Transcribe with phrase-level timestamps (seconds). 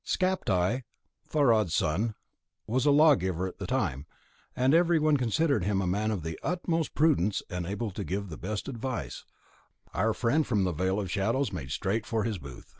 [0.03, 0.81] Skapti
[1.29, 2.15] Thorodd's son
[2.65, 4.07] was lawgiver at that time,
[4.55, 8.29] and as everyone considered him a man of the utmost prudence and able to give
[8.29, 9.25] the best advice,
[9.93, 12.65] our friend from the Vale of Shadows made straight for his booth.